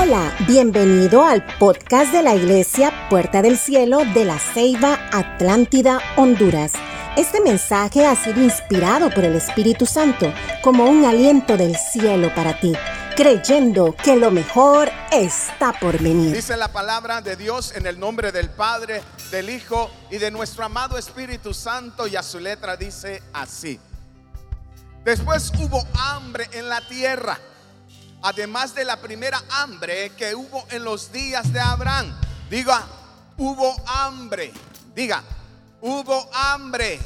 [0.00, 6.72] Hola, bienvenido al podcast de la Iglesia Puerta del Cielo de la Ceiba Atlántida, Honduras.
[7.16, 10.32] Este mensaje ha sido inspirado por el Espíritu Santo
[10.62, 12.74] como un aliento del cielo para ti,
[13.16, 16.32] creyendo que lo mejor está por venir.
[16.32, 19.02] Dice la palabra de Dios en el nombre del Padre,
[19.32, 23.80] del Hijo y de nuestro amado Espíritu Santo y a su letra dice así.
[25.04, 27.36] Después hubo hambre en la tierra
[28.22, 32.18] además de la primera hambre que hubo en los días de Abraham.
[32.50, 32.86] Diga,
[33.36, 34.52] hubo hambre.
[34.94, 35.22] Diga,
[35.80, 36.98] hubo hambre.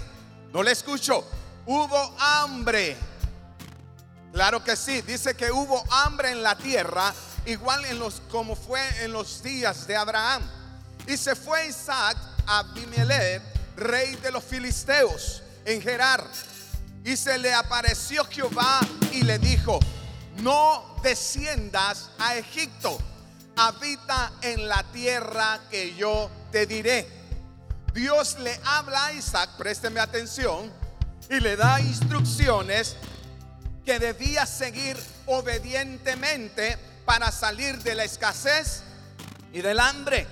[0.53, 1.25] No le escucho.
[1.67, 2.97] Hubo hambre.
[4.33, 7.13] Claro que sí, dice que hubo hambre en la tierra,
[7.45, 10.43] igual en los como fue en los días de Abraham.
[11.07, 13.43] Y se fue Isaac a Abimelech,
[13.77, 16.25] rey de los filisteos, en Gerar.
[17.05, 18.81] Y se le apareció Jehová
[19.13, 19.79] y le dijo:
[20.43, 22.99] No desciendas a Egipto,
[23.55, 27.09] habita en la tierra que yo te diré.
[27.95, 30.73] Dios le habla a Isaac, présteme atención,
[31.31, 32.97] y le da instrucciones
[33.85, 38.83] que debía seguir obedientemente para salir de la escasez
[39.53, 40.27] y del hambre.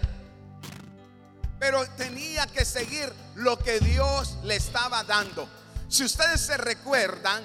[1.61, 5.49] Pero tenía que seguir lo que Dios le estaba dando.
[5.89, 7.45] Si ustedes se recuerdan,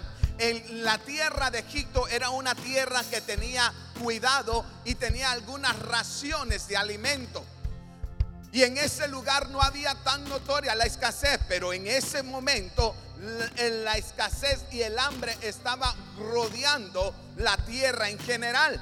[0.72, 6.78] la tierra de Egipto era una tierra que tenía cuidado y tenía algunas raciones de
[6.78, 7.44] alimento.
[8.52, 12.95] Y en ese lugar no había tan notoria la escasez, pero en ese momento
[13.83, 18.81] la escasez y el hambre estaba rodeando la tierra en general.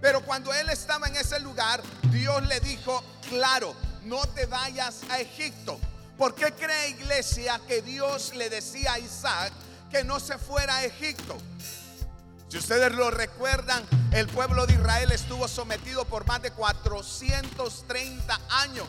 [0.00, 5.20] Pero cuando él estaba en ese lugar, Dios le dijo, claro, no te vayas a
[5.20, 5.78] Egipto.
[6.16, 9.52] ¿Por qué cree iglesia que Dios le decía a Isaac
[9.90, 11.36] que no se fuera a Egipto.
[12.48, 18.86] Si ustedes lo recuerdan, el pueblo de Israel estuvo sometido por más de 430 años.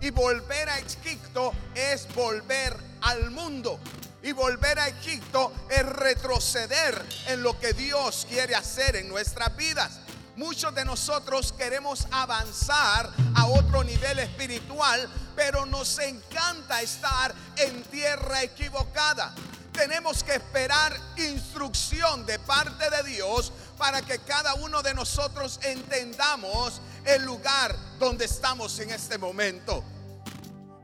[0.00, 3.78] Y volver a Egipto es volver al mundo.
[4.22, 10.00] Y volver a Egipto es retroceder en lo que Dios quiere hacer en nuestras vidas.
[10.36, 18.42] Muchos de nosotros queremos avanzar a otro nivel espiritual, pero nos encanta estar en tierra
[18.42, 19.34] equivocada
[19.72, 26.80] tenemos que esperar instrucción de parte de Dios para que cada uno de nosotros entendamos
[27.04, 29.82] el lugar donde estamos en este momento.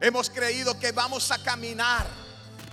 [0.01, 2.07] Hemos creído que vamos a caminar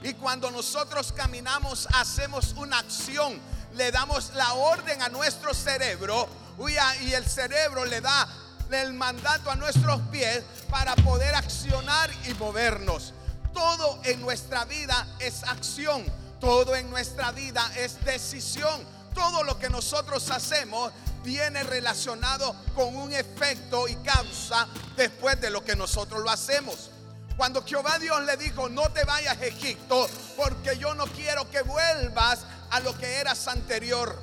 [0.03, 3.39] y cuando nosotros caminamos hacemos una acción,
[3.73, 6.27] le damos la orden a nuestro cerebro
[7.01, 8.27] y el cerebro le da
[8.71, 13.13] el mandato a nuestros pies para poder accionar y movernos.
[13.55, 16.05] Todo en nuestra vida es acción.
[16.41, 18.85] Todo en nuestra vida es decisión.
[19.13, 20.91] Todo lo que nosotros hacemos
[21.23, 24.67] viene relacionado con un efecto y causa
[24.97, 26.91] después de lo que nosotros lo hacemos.
[27.37, 31.61] Cuando Jehová Dios le dijo, no te vayas a Egipto, porque yo no quiero que
[31.61, 32.39] vuelvas
[32.69, 34.21] a lo que eras anterior.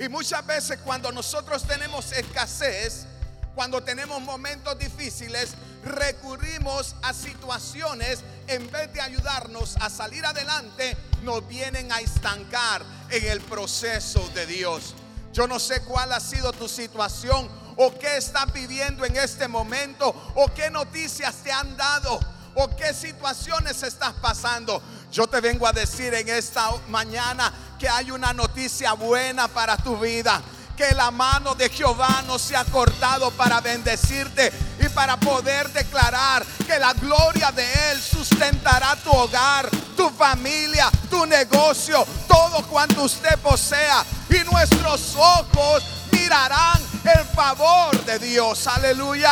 [0.00, 3.06] Y muchas veces cuando nosotros tenemos escasez,
[3.54, 5.54] cuando tenemos momentos difíciles,
[5.84, 13.24] recurrimos a situaciones en vez de ayudarnos a salir adelante, nos vienen a estancar en
[13.26, 14.94] el proceso de Dios.
[15.32, 20.14] Yo no sé cuál ha sido tu situación o qué estás viviendo en este momento
[20.34, 22.18] o qué noticias te han dado
[22.54, 24.82] o qué situaciones estás pasando.
[25.12, 29.96] Yo te vengo a decir en esta mañana que hay una noticia buena para tu
[29.98, 30.42] vida
[30.78, 34.52] que la mano de Jehová no se ha cortado para bendecirte
[34.98, 42.04] para poder declarar que la gloria de Él sustentará tu hogar, tu familia, tu negocio,
[42.26, 44.04] todo cuanto usted posea.
[44.28, 48.66] Y nuestros ojos mirarán el favor de Dios.
[48.66, 49.30] Aleluya.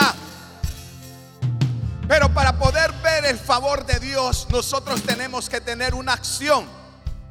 [2.07, 6.65] Pero para poder ver el favor de Dios, nosotros tenemos que tener una acción.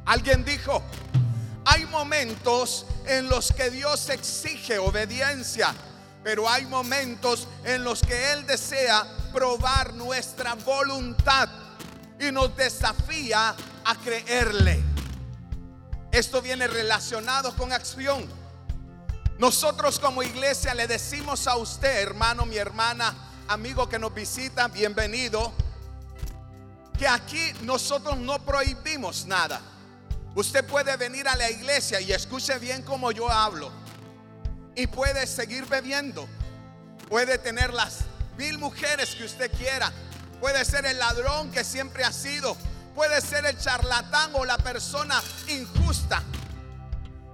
[0.04, 0.82] Alguien dijo,
[1.64, 5.74] hay momentos en los que Dios exige obediencia,
[6.26, 11.48] pero hay momentos en los que Él desea probar nuestra voluntad
[12.18, 14.82] y nos desafía a creerle.
[16.10, 18.26] Esto viene relacionado con acción.
[19.38, 23.14] Nosotros como iglesia le decimos a usted, hermano, mi hermana,
[23.46, 25.52] amigo que nos visita, bienvenido,
[26.98, 29.60] que aquí nosotros no prohibimos nada.
[30.34, 33.85] Usted puede venir a la iglesia y escuche bien como yo hablo.
[34.76, 36.28] Y puede seguir bebiendo.
[37.08, 38.00] Puede tener las
[38.36, 39.92] mil mujeres que usted quiera.
[40.40, 42.56] Puede ser el ladrón que siempre ha sido.
[42.94, 46.22] Puede ser el charlatán o la persona injusta.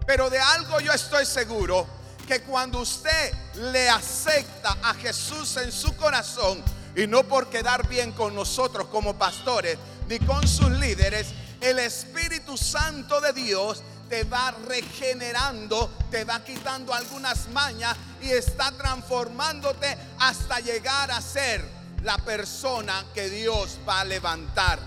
[0.06, 1.86] Pero de algo yo estoy seguro
[2.26, 6.62] que cuando usted le acepta a Jesús en su corazón,
[6.94, 9.78] y no por quedar bien con nosotros como pastores,
[10.08, 11.28] ni con sus líderes,
[11.60, 18.70] el Espíritu Santo de Dios te va regenerando, te va quitando algunas mañas y está
[18.72, 21.64] transformándote hasta llegar a ser
[22.02, 24.78] la persona que Dios va a levantar.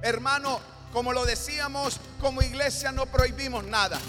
[0.00, 0.58] Hermano,
[0.90, 4.00] como lo decíamos, como iglesia no prohibimos nada.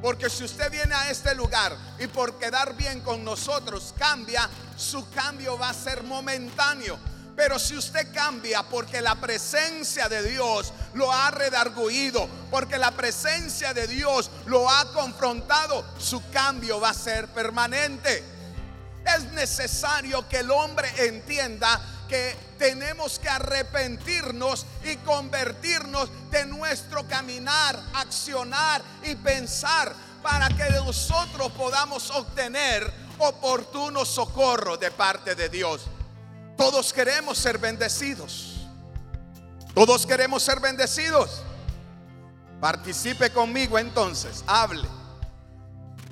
[0.00, 5.06] Porque si usted viene a este lugar y por quedar bien con nosotros cambia, su
[5.10, 6.98] cambio va a ser momentáneo.
[7.38, 13.72] Pero si usted cambia porque la presencia de Dios lo ha redarguido, porque la presencia
[13.72, 18.24] de Dios lo ha confrontado, su cambio va a ser permanente.
[19.06, 27.80] Es necesario que el hombre entienda que tenemos que arrepentirnos y convertirnos de nuestro caminar,
[27.94, 29.94] accionar y pensar
[30.24, 35.82] para que nosotros podamos obtener oportuno socorro de parte de Dios.
[36.58, 38.66] Todos queremos ser bendecidos.
[39.74, 41.40] Todos queremos ser bendecidos.
[42.60, 44.88] Participe conmigo entonces, hable.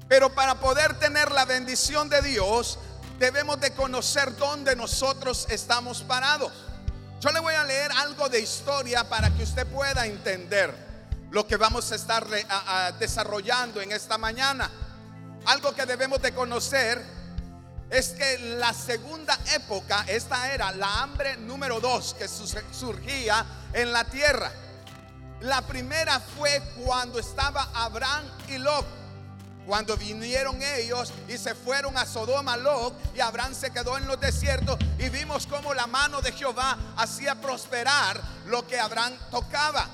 [0.08, 2.78] Pero para poder tener la bendición de Dios,
[3.18, 6.52] debemos de conocer dónde nosotros estamos parados.
[7.20, 10.72] Yo le voy a leer algo de historia para que usted pueda entender
[11.32, 12.24] lo que vamos a estar
[13.00, 14.70] desarrollando en esta mañana.
[15.46, 17.15] Algo que debemos de conocer
[17.90, 24.04] es que la segunda época, esta era la hambre número dos que surgía en la
[24.04, 24.52] tierra.
[25.40, 28.86] La primera fue cuando estaba Abraham y Lot
[29.66, 34.18] cuando vinieron ellos y se fueron a Sodoma, Lot y Abraham se quedó en los
[34.20, 39.88] desiertos y vimos cómo la mano de Jehová hacía prosperar lo que Abraham tocaba.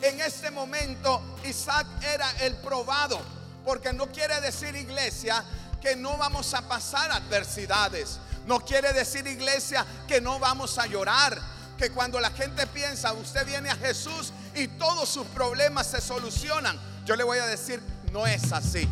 [0.00, 3.20] En este momento Isaac era el probado,
[3.64, 5.44] porque no quiere decir iglesia
[5.84, 8.18] que no vamos a pasar adversidades.
[8.46, 11.38] No quiere decir iglesia que no vamos a llorar.
[11.76, 16.80] Que cuando la gente piensa, usted viene a Jesús y todos sus problemas se solucionan.
[17.04, 17.82] Yo le voy a decir,
[18.12, 18.88] no es así.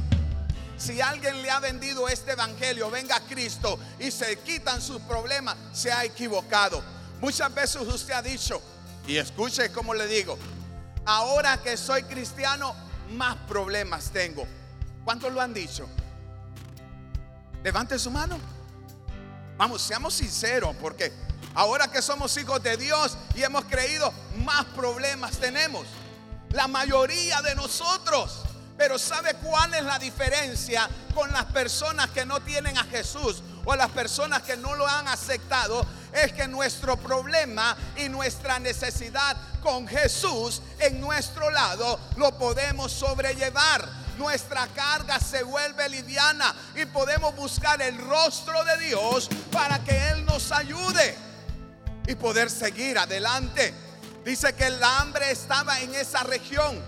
[0.77, 5.57] Si alguien le ha vendido este evangelio, venga a Cristo y se quitan sus problemas,
[5.73, 6.83] se ha equivocado.
[7.21, 8.61] Muchas veces usted ha dicho,
[9.07, 10.37] y escuche como le digo,
[11.07, 12.75] ahora que soy cristiano,
[13.13, 14.47] más problemas tengo.
[15.05, 15.89] ¿Cuántos lo han dicho?
[17.63, 18.39] Levante su mano.
[19.57, 21.13] Vamos, seamos sinceros, porque
[21.55, 24.13] ahora que somos hijos de Dios y hemos creído,
[24.45, 25.87] más problemas tenemos.
[26.51, 28.43] La mayoría de nosotros.
[28.77, 33.77] Pero ¿sabe cuál es la diferencia con las personas que no tienen a Jesús o
[33.77, 35.87] las personas que no lo han aceptado?
[36.13, 44.02] Es que nuestro problema y nuestra necesidad con Jesús en nuestro lado lo podemos sobrellevar.
[44.23, 50.25] Nuestra carga se vuelve liviana y podemos buscar el rostro de Dios para que Él
[50.25, 51.17] nos ayude
[52.07, 53.75] y poder seguir adelante.
[54.25, 56.81] Dice que el hambre estaba en esa región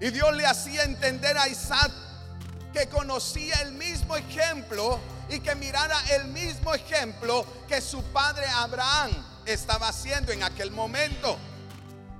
[0.00, 1.92] y Dios le hacía entender a Isaac
[2.72, 4.98] que conocía el mismo ejemplo
[5.28, 9.12] y que mirara el mismo ejemplo que su padre Abraham
[9.44, 11.38] estaba haciendo en aquel momento.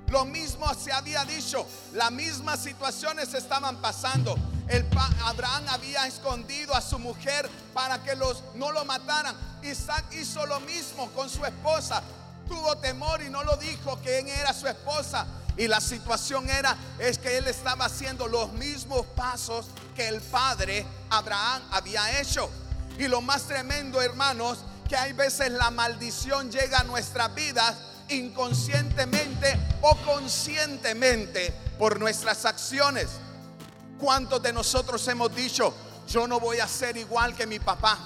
[0.08, 4.37] Lo mismo se había dicho, las mismas situaciones estaban pasando.
[4.69, 4.85] El
[5.25, 9.37] Abraham había escondido a su mujer para que los no lo mataran.
[9.62, 12.02] Isaac hizo lo mismo con su esposa.
[12.49, 15.26] Tuvo temor y no lo dijo que era su esposa.
[15.57, 20.87] Y la situación era, es que él estaba haciendo los mismos pasos que el padre
[21.11, 22.50] Abraham había hecho.
[22.99, 27.75] Y lo más tremendo, hermanos, que hay veces la maldición llega a nuestras vidas
[28.09, 33.09] inconscientemente o conscientemente por nuestras acciones.
[33.99, 35.75] ¿Cuántos de nosotros hemos dicho,
[36.09, 37.99] yo no voy a ser igual que mi papá?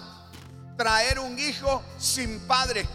[0.77, 2.87] Traer un hijo sin padre.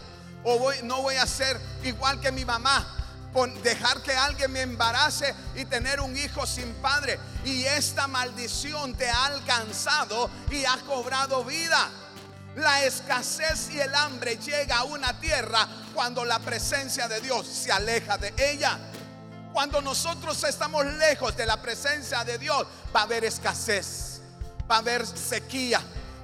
[0.44, 2.96] O no voy a ser igual que mi mamá
[3.62, 7.18] dejar que alguien me embarace y tener un hijo sin padre.
[7.44, 11.90] Y esta maldición te ha alcanzado y ha cobrado vida.
[12.56, 17.70] La escasez y el hambre llega a una tierra cuando la presencia de Dios se
[17.70, 18.78] aleja de ella.
[19.52, 24.22] Cuando nosotros estamos lejos de la presencia de Dios, va a haber escasez,
[24.70, 25.82] va a haber sequía,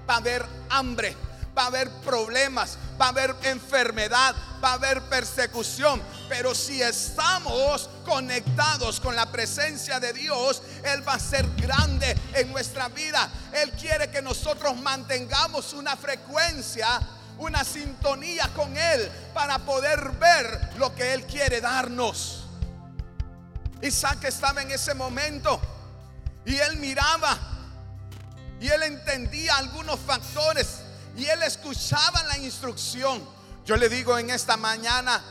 [0.09, 1.15] va a haber hambre,
[1.57, 6.03] va a haber problemas, va a haber enfermedad, va a haber persecución.
[6.29, 12.51] Pero si estamos conectados con la presencia de Dios, Él va a ser grande en
[12.53, 13.31] nuestra vida.
[13.53, 17.01] Él quiere que nosotros mantengamos una frecuencia,
[17.39, 22.43] una sintonía con Él para poder ver lo que Él quiere darnos.
[23.83, 25.61] Isaac estaba en ese momento
[26.45, 27.37] y él miraba
[28.61, 30.82] y él entendía algunos factores
[31.17, 33.23] y él escuchaba la instrucción.
[33.65, 35.23] Yo le digo en esta mañana,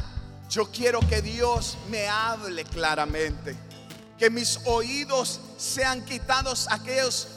[0.50, 3.55] yo quiero que Dios me hable claramente,
[4.17, 7.27] que mis oídos sean quitados aquellos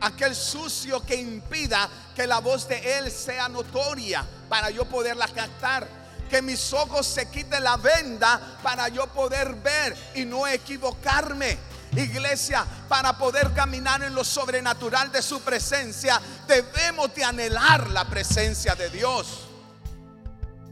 [0.00, 5.86] aquel sucio que impida que la voz de Él sea notoria para yo poderla captar.
[6.28, 11.58] Que mis ojos se quiten la venda para yo poder ver y no equivocarme.
[11.96, 18.74] Iglesia, para poder caminar en lo sobrenatural de su presencia, debemos de anhelar la presencia
[18.74, 19.46] de Dios.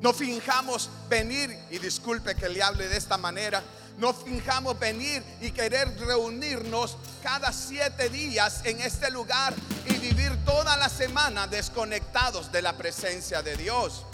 [0.01, 3.63] No finjamos venir, y disculpe que le hable de esta manera,
[3.97, 9.53] no finjamos venir y querer reunirnos cada siete días en este lugar
[9.87, 14.05] y vivir toda la semana desconectados de la presencia de Dios.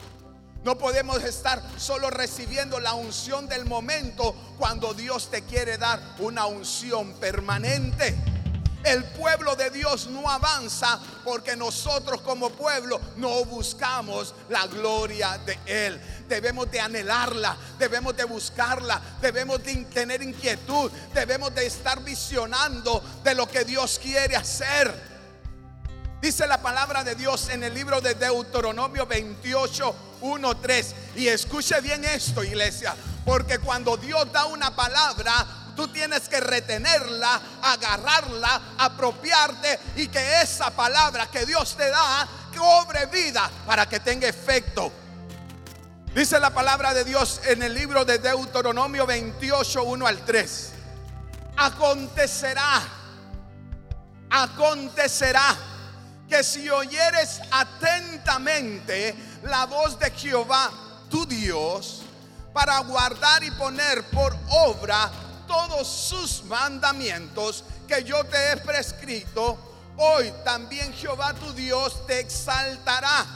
[0.65, 6.47] No podemos estar solo recibiendo la unción del momento cuando Dios te quiere dar una
[6.47, 8.17] unción permanente.
[8.83, 15.59] El pueblo de Dios no avanza porque nosotros como pueblo no buscamos la gloria de
[15.67, 16.01] Él.
[16.29, 23.35] Debemos de anhelarla, debemos de buscarla, debemos de tener inquietud, debemos de estar visionando de
[23.35, 25.14] lo que Dios quiere hacer.
[26.25, 30.95] Dice la palabra de Dios en el libro de Deuteronomio 28, 1, 3.
[31.17, 32.95] Y escuche bien esto, iglesia,
[33.27, 40.71] porque cuando Dios da una palabra, Tú tienes que retenerla, agarrarla, apropiarte y que esa
[40.71, 44.93] palabra que Dios te da cobre vida para que tenga efecto.
[46.15, 50.73] Dice la palabra de Dios en el libro de Deuteronomio 28, 1 al 3.
[51.57, 52.83] Acontecerá,
[54.31, 55.74] acontecerá
[56.29, 60.71] que si oyeres atentamente la voz de Jehová,
[61.11, 62.03] tu Dios,
[62.53, 65.11] para guardar y poner por obra
[65.47, 69.59] todos sus mandamientos que yo te he prescrito,
[69.97, 73.27] hoy también Jehová tu Dios te exaltará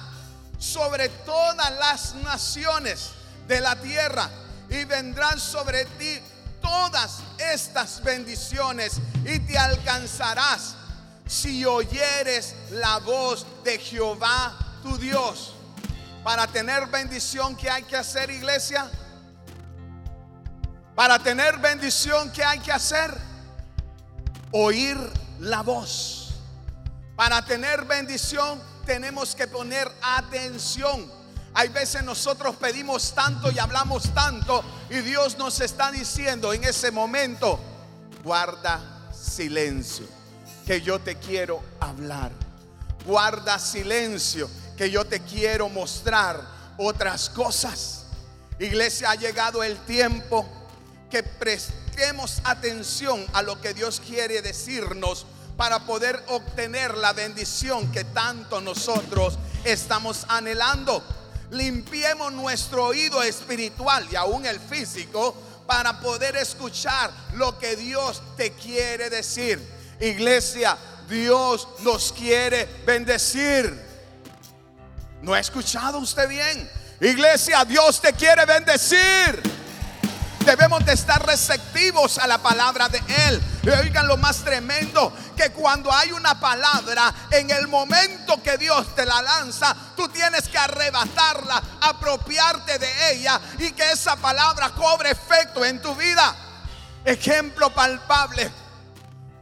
[0.58, 3.10] sobre todas las naciones
[3.46, 4.30] de la tierra
[4.68, 6.20] y vendrán sobre ti
[6.60, 10.74] todas estas bendiciones y te alcanzarás
[11.28, 15.54] si oyeres la voz de Jehová tu Dios.
[16.24, 18.90] Para tener bendición, ¿qué hay que hacer, iglesia?
[20.96, 23.16] Para tener bendición, ¿qué hay que hacer?
[24.50, 24.98] Oír
[25.38, 26.34] la voz.
[27.14, 31.12] Para tener bendición tenemos que poner atención.
[31.54, 36.90] Hay veces nosotros pedimos tanto y hablamos tanto y Dios nos está diciendo en ese
[36.90, 37.60] momento,
[38.24, 40.06] guarda silencio,
[40.68, 42.30] que yo te quiero hablar.
[43.06, 46.44] Guarda silencio, que yo te quiero mostrar
[46.76, 48.04] otras cosas.
[48.58, 50.46] Iglesia, ha llegado el tiempo
[51.10, 55.24] que prestemos atención a lo que Dios quiere decirnos
[55.56, 61.02] para poder obtener la bendición que tanto nosotros estamos anhelando.
[61.50, 65.34] Limpiemos nuestro oído espiritual y aún el físico
[65.66, 69.77] para poder escuchar lo que Dios te quiere decir.
[70.00, 70.76] Iglesia,
[71.08, 73.86] Dios nos quiere bendecir.
[75.22, 76.70] ¿No ha escuchado usted bien?
[77.00, 79.58] Iglesia, Dios te quiere bendecir
[80.48, 83.42] debemos de estar receptivos a la palabra de Él.
[83.82, 89.04] Oigan lo más tremendo, que cuando hay una palabra, en el momento que Dios te
[89.04, 95.66] la lanza, tú tienes que arrebatarla, apropiarte de ella y que esa palabra cobre efecto
[95.66, 96.34] en tu vida.
[97.04, 98.50] Ejemplo palpable.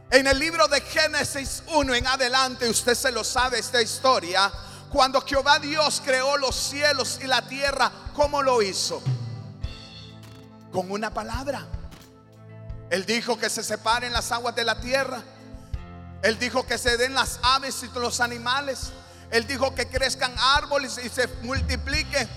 [0.09, 4.51] En el libro de Génesis 1 en adelante, usted se lo sabe esta historia,
[4.89, 9.01] cuando Jehová Dios creó los cielos y la tierra, ¿cómo lo hizo?
[10.71, 11.65] con una palabra.
[12.89, 15.21] Él dijo que se separen las aguas de la tierra.
[16.21, 18.91] Él dijo que se den las aves y los animales.
[19.31, 22.29] Él dijo que crezcan árboles y se multipliquen.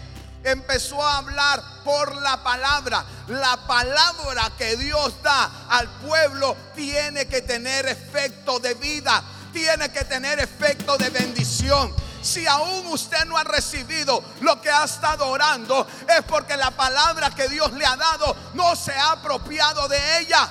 [0.42, 3.04] Empezó a hablar por la palabra.
[3.28, 9.22] La palabra que Dios da al pueblo tiene que tener efecto de vida.
[9.52, 11.94] Tiene que tener efecto de bendición.
[12.22, 17.30] Si aún usted no ha recibido lo que ha estado orando, es porque la palabra
[17.30, 20.48] que Dios le ha dado no se ha apropiado de ella.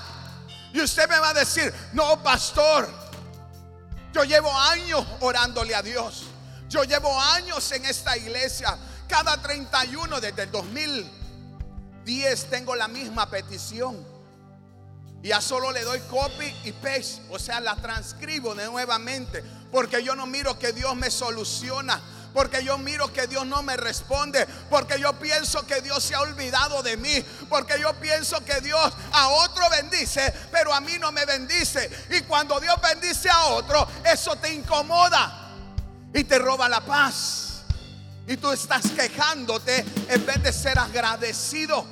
[0.74, 2.89] Y usted me va a decir, no, pastor,
[4.13, 6.24] yo llevo años orándole a Dios.
[6.67, 8.77] Yo llevo años en esta iglesia.
[9.10, 14.08] Cada 31 desde el 2010 tengo la misma petición.
[15.22, 20.16] Ya solo le doy copy y paste, o sea, la transcribo de nuevamente porque yo
[20.16, 22.01] no miro que Dios me soluciona.
[22.32, 26.22] porque yo miro que Dios no me responde, porque yo pienso que Dios se ha
[26.22, 31.12] olvidado de mí, porque yo pienso que Dios a otro bendice, pero a mí no
[31.12, 31.89] me bendice.
[32.12, 35.56] Y cuando Dios bendice a otro, eso te incomoda
[36.13, 37.49] y te roba la paz.
[38.29, 41.83] Y tú estás quejándote en vez de ser agradecido.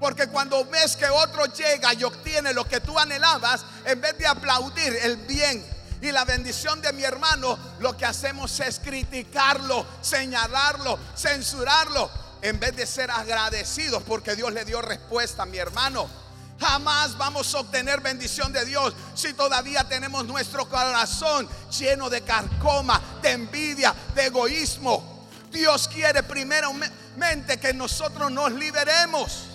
[0.00, 4.26] Porque cuando ves que otro llega y obtiene lo que tú anhelabas, en vez de
[4.26, 5.64] aplaudir el bien
[6.02, 12.10] y la bendición de mi hermano, lo que hacemos es criticarlo, señalarlo, censurarlo,
[12.42, 16.10] en vez de ser agradecidos porque Dios le dio respuesta a mi hermano.
[16.58, 23.00] Jamás vamos a obtener bendición de Dios si todavía tenemos nuestro corazón lleno de carcoma,
[23.22, 25.13] de envidia, de egoísmo.
[25.54, 29.46] Dios quiere primeramente que nosotros nos liberemos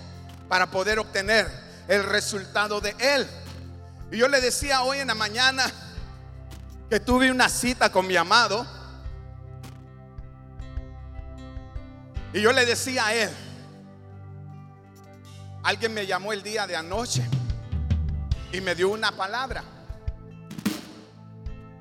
[0.48, 1.48] para poder obtener
[1.88, 3.28] el resultado de Él.
[4.12, 5.72] Y yo le decía hoy en la mañana,
[6.90, 8.66] que tuve una cita con mi amado.
[12.34, 13.30] Y yo le decía a él,
[15.64, 17.24] alguien me llamó el día de anoche
[18.52, 19.64] y me dio una palabra,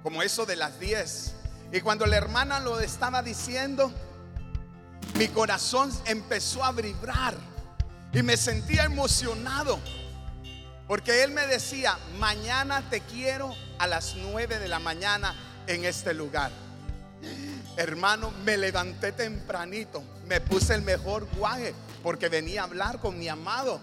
[0.02, 1.34] como eso de las 10.
[1.72, 3.92] Y cuando la hermana lo estaba diciendo,
[5.18, 7.34] mi corazón empezó a vibrar
[8.12, 9.80] y me sentía emocionado.
[10.87, 15.34] Porque él me decía, mañana te quiero a las 9 de la mañana
[15.66, 16.52] en este lugar.
[17.76, 23.28] Hermano, me levanté tempranito, me puse el mejor guaje porque venía a hablar con mi
[23.28, 23.80] amado.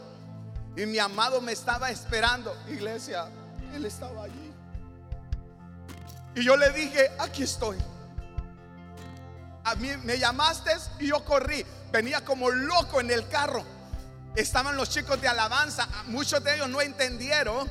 [0.77, 2.55] Y mi amado me estaba esperando.
[2.69, 3.27] Iglesia,
[3.73, 4.51] él estaba allí.
[6.33, 7.77] Y yo le dije, aquí estoy.
[9.65, 11.65] A mí me llamaste y yo corrí.
[11.91, 13.75] Venía como loco en el carro
[14.35, 15.87] estaban los chicos de alabanza.
[16.07, 17.69] Muchos de ellos no entendieron,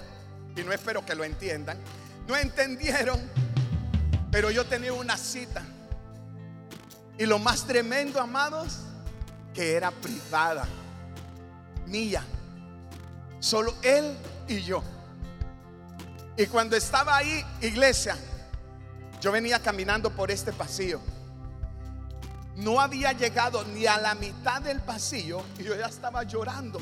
[0.56, 1.78] y no espero que lo entiendan,
[2.26, 3.20] no entendieron,
[4.30, 5.62] pero yo tenía una cita.
[7.18, 8.80] Y lo más tremendo, amados,
[9.52, 10.66] que era privada,
[11.86, 12.24] mía.
[13.38, 14.16] Solo él
[14.48, 14.82] y yo.
[16.36, 18.16] Y cuando estaba ahí, iglesia,
[19.20, 21.00] yo venía caminando por este pasillo
[22.56, 26.80] no había llegado ni a la mitad del pasillo y yo ya estaba llorando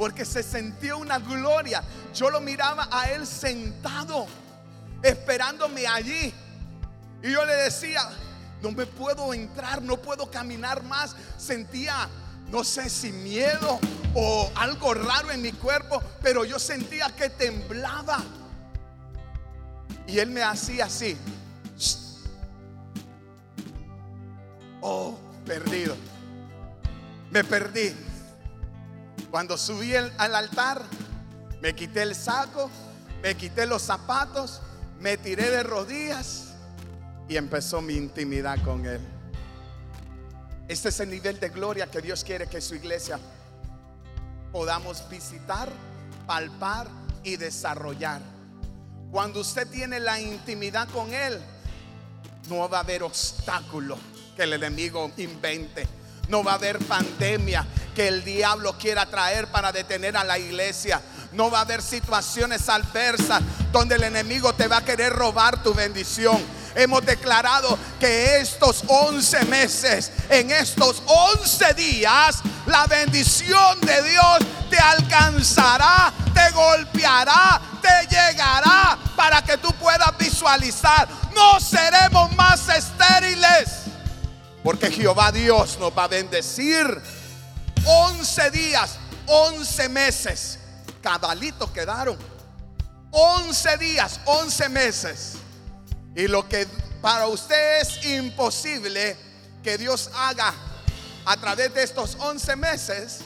[0.00, 1.82] porque se sentía una gloria.
[2.14, 4.26] Yo lo miraba a él sentado,
[5.02, 6.32] esperándome allí.
[7.22, 8.08] Y yo le decía,
[8.62, 11.14] no me puedo entrar, no puedo caminar más.
[11.36, 12.08] Sentía,
[12.48, 13.78] no sé si miedo
[14.14, 18.22] o algo raro en mi cuerpo, pero yo sentía que temblaba.
[20.06, 21.14] Y él me hacía así.
[24.92, 25.96] Oh, perdido.
[27.30, 27.94] Me perdí.
[29.30, 30.82] Cuando subí al altar,
[31.62, 32.68] me quité el saco,
[33.22, 34.60] me quité los zapatos,
[34.98, 36.54] me tiré de rodillas
[37.28, 39.00] y empezó mi intimidad con Él.
[40.66, 43.20] Este es el nivel de gloria que Dios quiere que su iglesia
[44.50, 45.68] podamos visitar,
[46.26, 46.88] palpar
[47.22, 48.22] y desarrollar.
[49.12, 51.40] Cuando usted tiene la intimidad con Él,
[52.48, 53.96] no va a haber obstáculo
[54.40, 55.86] que el enemigo invente.
[56.28, 61.02] No va a haber pandemia que el diablo quiera traer para detener a la iglesia.
[61.32, 65.74] No va a haber situaciones adversas donde el enemigo te va a querer robar tu
[65.74, 66.42] bendición.
[66.74, 74.38] Hemos declarado que estos 11 meses, en estos 11 días, la bendición de Dios
[74.70, 81.06] te alcanzará, te golpeará, te llegará para que tú puedas visualizar.
[81.34, 83.79] No seremos más estériles.
[84.62, 86.86] Porque Jehová Dios nos va a bendecir
[87.84, 90.58] 11 días, 11 meses.
[91.02, 92.16] Cabalitos quedaron.
[93.10, 95.32] 11 días, 11 meses.
[96.14, 96.66] Y lo que
[97.00, 99.16] para usted es imposible
[99.62, 100.52] que Dios haga
[101.24, 103.20] a través de estos 11 meses,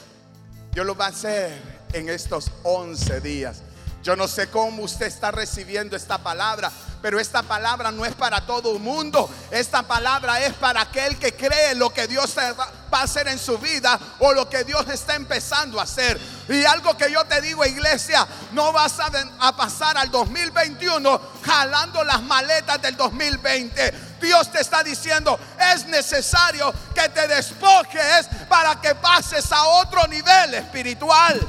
[0.71, 1.61] Dios lo va a hacer
[1.93, 3.61] en estos 11 días.
[4.03, 6.71] Yo no sé cómo usted está recibiendo esta palabra,
[7.05, 9.29] pero esta palabra no es para todo el mundo.
[9.51, 13.59] Esta palabra es para aquel que cree lo que Dios va a hacer en su
[13.59, 16.19] vida o lo que Dios está empezando a hacer.
[16.49, 22.03] Y algo que yo te digo, iglesia, no vas a, a pasar al 2021 jalando
[22.03, 23.91] las maletas del 2020.
[24.19, 25.39] Dios te está diciendo,
[25.75, 31.39] es necesario que te despojes para que pases a otro nivel espiritual.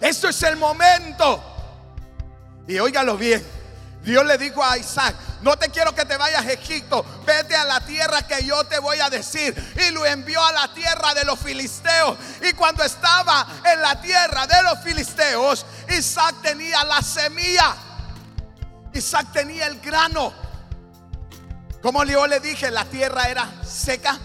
[0.00, 1.53] Esto es el momento.
[2.66, 3.44] Y óigalo bien.
[4.02, 7.64] Dios le dijo a Isaac, no te quiero que te vayas a Egipto, vete a
[7.64, 9.54] la tierra que yo te voy a decir.
[9.86, 12.18] Y lo envió a la tierra de los filisteos.
[12.42, 17.74] Y cuando estaba en la tierra de los filisteos, Isaac tenía la semilla.
[18.92, 20.32] Isaac tenía el grano.
[21.82, 24.18] Como yo le dije, la tierra era seca,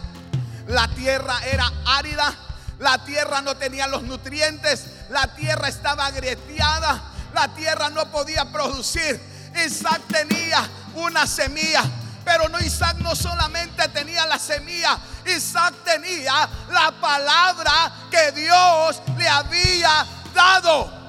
[0.67, 2.33] la tierra era árida,
[2.79, 7.01] la tierra no tenía los nutrientes, la tierra estaba agrieteada,
[7.33, 9.19] la tierra no podía producir.
[9.65, 11.83] Isaac tenía una semilla,
[12.23, 19.27] pero no Isaac no solamente tenía la semilla, Isaac tenía la palabra que Dios le
[19.27, 20.99] había dado.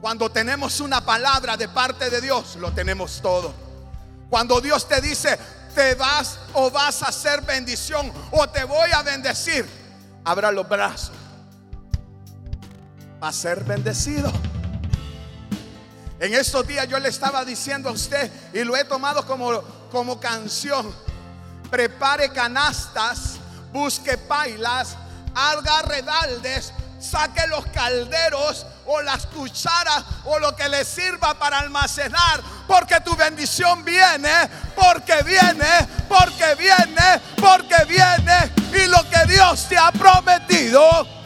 [0.00, 3.52] Cuando tenemos una palabra de parte de Dios, lo tenemos todo.
[4.30, 5.38] Cuando Dios te dice,
[5.74, 9.68] te vas o vas a hacer bendición o te voy a bendecir,
[10.24, 11.17] abra los brazos.
[13.22, 14.32] Va a ser bendecido.
[16.20, 20.20] En estos días yo le estaba diciendo a usted y lo he tomado como, como
[20.20, 20.94] canción.
[21.70, 23.36] Prepare canastas,
[23.72, 24.96] busque pailas,
[25.34, 32.40] haga redaldes, saque los calderos o las cucharas o lo que le sirva para almacenar.
[32.68, 38.52] Porque tu bendición viene, porque viene, porque viene, porque viene.
[38.72, 41.17] Y lo que Dios te ha prometido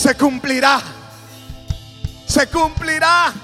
[0.00, 0.80] se cumplirá.
[2.26, 3.34] Se cumplirá.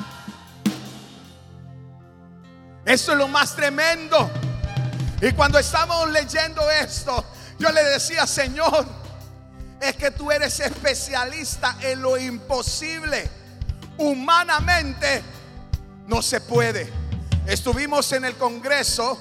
[2.87, 4.31] Eso es lo más tremendo.
[5.21, 7.27] Y cuando estamos leyendo esto,
[7.59, 8.87] yo le decía, Señor,
[9.81, 13.29] es que tú eres especialista en lo imposible.
[13.99, 15.23] Humanamente
[16.07, 16.91] no se puede.
[17.47, 19.19] Estuvimos en el Congreso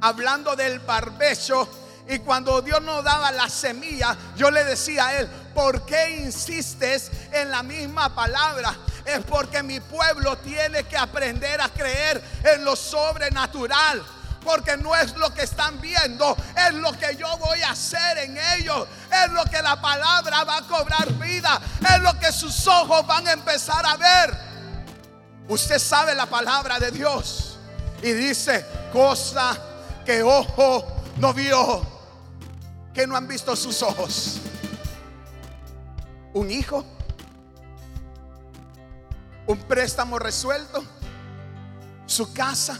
[0.00, 1.68] hablando del barbecho
[2.08, 7.10] y cuando Dios nos daba la semilla, yo le decía a él, ¿por qué insistes
[7.32, 8.74] en la misma palabra?
[9.04, 14.02] Es porque mi pueblo tiene que aprender a creer en lo sobrenatural.
[14.44, 16.36] Porque no es lo que están viendo,
[16.66, 18.88] es lo que yo voy a hacer en ellos.
[19.24, 21.60] Es lo que la palabra va a cobrar vida.
[21.88, 24.36] Es lo que sus ojos van a empezar a ver.
[25.46, 27.56] Usted sabe la palabra de Dios.
[28.02, 29.56] Y dice, cosa
[30.04, 30.84] que ojo
[31.18, 31.91] no vio,
[32.92, 34.40] que no han visto sus ojos.
[36.34, 36.84] Un hijo,
[39.46, 40.82] un préstamo resuelto,
[42.06, 42.78] su casa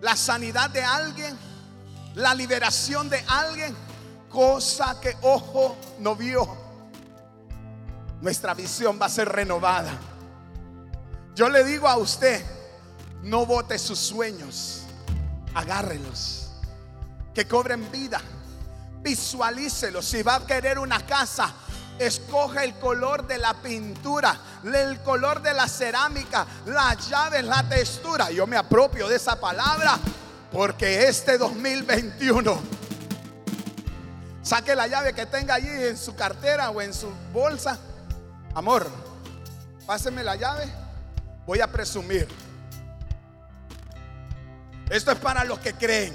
[0.00, 1.36] la sanidad de alguien,
[2.14, 3.74] la liberación de alguien,
[4.30, 6.46] cosa que ojo no vio.
[8.20, 9.92] Nuestra visión va a ser renovada.
[11.34, 12.44] Yo le digo a usted,
[13.22, 14.82] no vote sus sueños,
[15.54, 16.52] agárrelos,
[17.34, 18.20] que cobren vida,
[19.02, 20.04] visualícelos.
[20.04, 21.54] Si va a querer una casa,
[21.98, 28.30] Escoge el color de la pintura, el color de la cerámica, la llave, la textura.
[28.30, 29.98] Yo me apropio de esa palabra
[30.52, 32.60] porque este 2021
[34.42, 37.78] saque la llave que tenga allí en su cartera o en su bolsa.
[38.54, 38.86] Amor,
[39.86, 40.70] páseme la llave.
[41.46, 42.28] Voy a presumir.
[44.90, 46.14] Esto es para los que creen.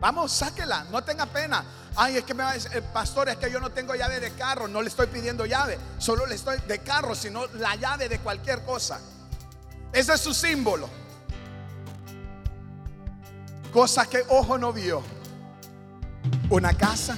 [0.00, 1.62] Vamos, sáquela, no tenga pena.
[1.94, 4.18] Ay, es que me va a decir, el pastor, es que yo no tengo llave
[4.18, 8.08] de carro, no le estoy pidiendo llave, solo le estoy de carro, sino la llave
[8.08, 8.98] de cualquier cosa.
[9.92, 10.88] Ese es su símbolo.
[13.72, 15.02] Cosa que ojo no vio.
[16.48, 17.16] Una casa,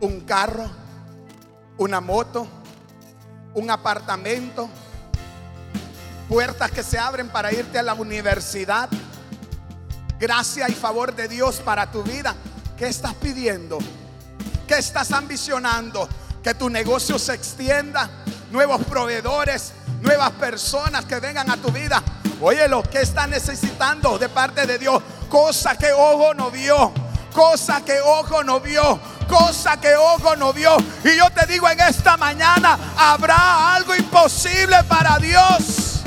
[0.00, 0.70] un carro,
[1.78, 2.46] una moto,
[3.54, 4.68] un apartamento,
[6.28, 8.88] puertas que se abren para irte a la universidad
[10.22, 12.36] gracia y favor de Dios para tu vida.
[12.78, 13.78] ¿Qué estás pidiendo?
[14.68, 16.08] ¿Qué estás ambicionando?
[16.44, 18.08] Que tu negocio se extienda,
[18.52, 22.00] nuevos proveedores, nuevas personas que vengan a tu vida.
[22.40, 26.92] Oye, lo que estás necesitando de parte de Dios, cosa que ojo no vio,
[27.34, 30.76] cosa que ojo no vio, cosa que ojo no vio.
[31.02, 36.00] Y yo te digo en esta mañana, habrá algo imposible para Dios.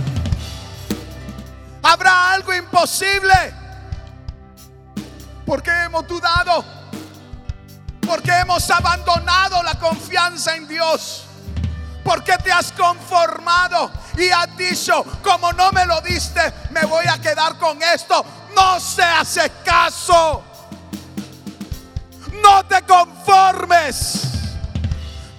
[1.84, 3.65] Habrá algo imposible.
[5.46, 6.66] ¿Por qué hemos dudado?
[8.02, 11.26] ¿Por qué hemos abandonado la confianza en Dios?
[12.04, 17.06] ¿Por qué te has conformado y has dicho, como no me lo diste, me voy
[17.08, 18.26] a quedar con esto?
[18.56, 20.44] No se hace caso.
[22.42, 24.22] No te conformes.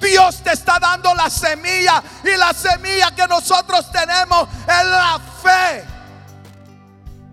[0.00, 5.84] Dios te está dando la semilla y la semilla que nosotros tenemos es la fe.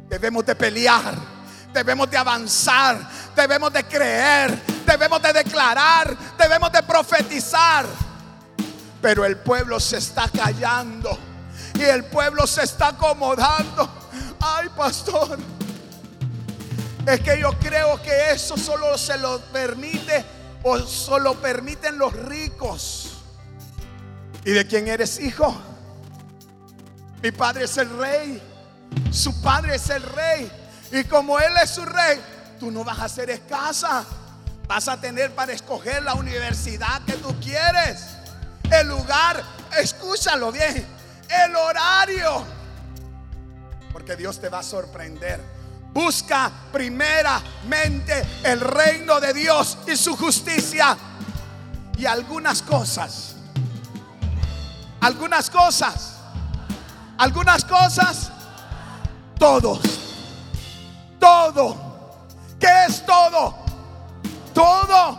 [0.08, 1.33] Debemos de pelear
[1.74, 2.98] debemos de avanzar,
[3.36, 7.86] debemos de creer, debemos de declarar, debemos de profetizar.
[9.02, 11.18] Pero el pueblo se está callando
[11.76, 13.90] y el pueblo se está acomodando.
[14.40, 15.40] Ay, pastor,
[17.06, 20.24] Es que yo creo que eso solo se lo permite
[20.64, 23.18] o solo permiten los ricos.
[24.46, 25.54] ¿Y de quién eres hijo?
[27.22, 28.42] Mi padre es el rey.
[29.12, 30.52] Su padre es el rey.
[30.94, 32.22] Y como él es su rey,
[32.60, 34.06] tú no vas a ser escasa.
[34.68, 38.06] Vas a tener para escoger la universidad que tú quieres.
[38.70, 39.44] El lugar,
[39.76, 40.86] escúchalo bien.
[41.28, 42.46] El horario.
[43.92, 45.42] Porque Dios te va a sorprender.
[45.92, 50.96] Busca primeramente el reino de Dios y su justicia.
[51.98, 53.34] Y algunas cosas.
[55.02, 56.18] Algunas cosas.
[57.18, 58.30] Algunas cosas.
[59.40, 60.03] Todos.
[61.24, 61.78] Todo.
[62.60, 63.56] ¿Qué es todo?
[64.54, 65.18] Todo.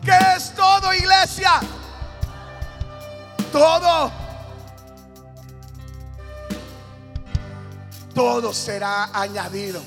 [0.00, 1.54] ¿Qué es todo, iglesia?
[3.50, 4.12] Todo.
[8.14, 9.82] Todo será añadido.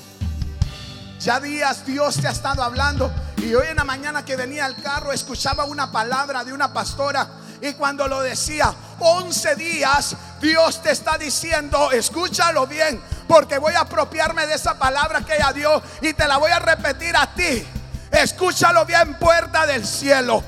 [1.20, 3.10] Ya días Dios te ha estado hablando.
[3.38, 7.30] Y hoy en la mañana que venía al carro escuchaba una palabra de una pastora.
[7.62, 13.80] Y cuando lo decía, 11 días, Dios te está diciendo, escúchalo bien, porque voy a
[13.80, 17.66] apropiarme de esa palabra que ella dio y te la voy a repetir a ti.
[18.10, 20.42] Escúchalo bien, puerta del cielo.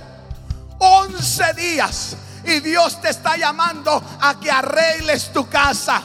[0.78, 6.02] 11 días y Dios te está llamando a que arregles tu casa.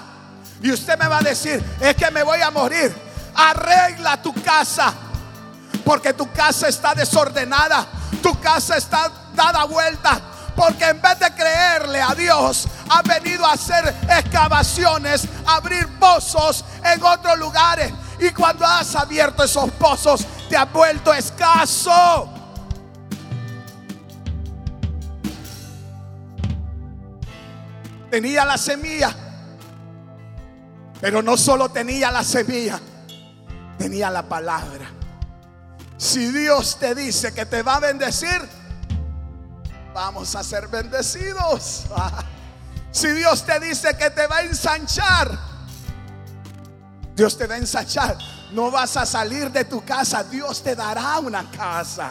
[0.62, 2.94] Y usted me va a decir, es que me voy a morir.
[3.36, 4.94] Arregla tu casa.
[5.84, 7.86] Porque tu casa está desordenada.
[8.22, 10.22] Tu casa está dada vuelta.
[10.56, 17.02] Porque en vez de creerle a Dios, ha venido a hacer excavaciones, abrir pozos en
[17.04, 17.92] otros lugares.
[18.20, 22.30] Y cuando has abierto esos pozos, te ha vuelto escaso.
[28.12, 29.16] Tenía la semilla.
[31.02, 32.80] Pero no solo tenía la semilla,
[33.78, 34.86] tenía la palabra.
[35.98, 38.40] Si Dios te dice que te va a bendecir,
[39.94, 41.86] vamos a ser bendecidos.
[42.92, 45.36] Si Dios te dice que te va a ensanchar,
[47.16, 48.16] Dios te va a ensanchar.
[48.52, 52.10] No vas a salir de tu casa, Dios te dará una casa.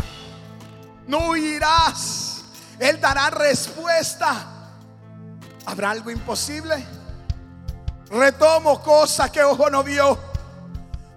[1.06, 2.42] No huirás,
[2.80, 4.44] Él dará respuesta.
[5.66, 6.84] ¿Habrá algo imposible?
[8.10, 10.18] Retomo cosas que ojo no vio,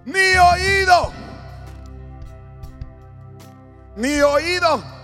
[0.04, 1.12] ni oído,
[3.96, 4.95] ni oído.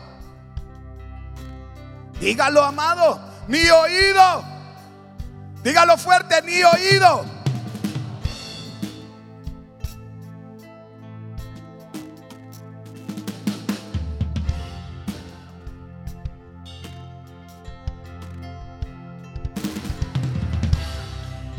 [2.23, 4.45] Dígalo, amado, ni oído.
[5.65, 7.25] Dígalo fuerte, ni oído.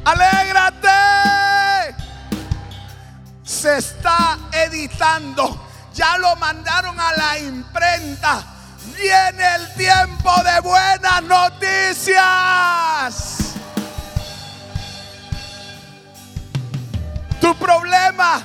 [0.05, 0.87] Alégrate.
[3.43, 5.61] Se está editando.
[5.93, 8.52] Ya lo mandaron a la imprenta.
[8.85, 12.23] Viene el tiempo de buenas noticias.
[17.39, 18.41] Tu problema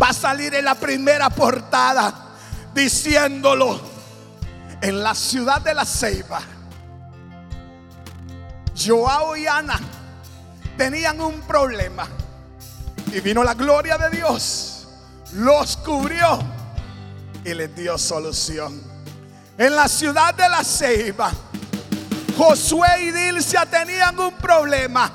[0.00, 2.12] va a salir en la primera portada
[2.74, 3.80] diciéndolo
[4.80, 6.40] en la ciudad de la Ceiba.
[8.76, 9.80] Joao y Ana
[10.76, 12.06] tenían un problema
[13.12, 14.86] y vino la gloria de Dios,
[15.32, 16.38] los cubrió
[17.44, 18.87] y les dio solución.
[19.58, 21.32] En la ciudad de la Ceiba,
[22.36, 25.10] Josué y Dilcia tenían un problema.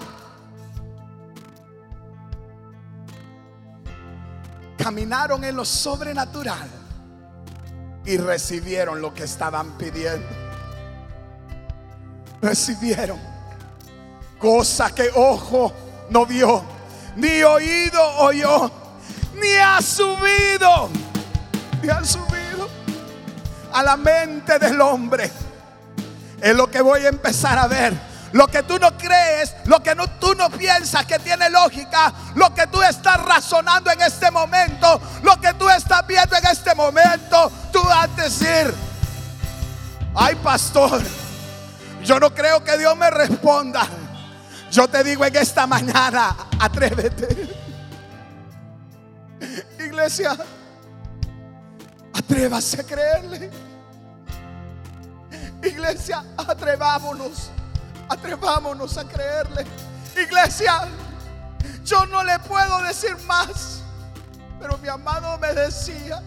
[4.77, 6.69] Caminaron en lo sobrenatural
[8.06, 10.27] y recibieron lo que estaban pidiendo.
[12.41, 13.17] Recibieron
[14.38, 15.71] cosa que ojo
[16.10, 16.62] no vio,
[17.15, 18.69] ni oído oyó,
[19.41, 20.89] ni ha subido,
[21.82, 22.32] ni ha subido
[23.73, 25.31] a la mente del hombre.
[26.41, 28.13] Es lo que voy a empezar a ver.
[28.33, 32.65] Lo que tú no crees, lo que tú no piensas que tiene lógica, lo que
[32.67, 37.79] tú estás razonando en este momento, lo que tú estás viendo en este momento, tú
[37.83, 38.73] vas a decir,
[40.15, 40.99] ay pastor,
[42.03, 43.88] yo no creo que Dios me responda.
[44.71, 47.55] Yo te digo en esta mañana, atrévete.
[49.79, 50.36] Iglesia,
[52.23, 53.49] atrévase a creerle.
[55.63, 57.51] Iglesia, atrevámonos.
[58.09, 59.65] Atrevámonos a creerle.
[60.15, 60.88] Iglesia,
[61.83, 63.81] yo no le puedo decir más.
[64.59, 66.21] Pero mi amado me decía,